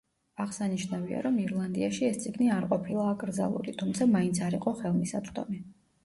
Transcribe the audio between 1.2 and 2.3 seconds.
რომ ირლანდიაში ეს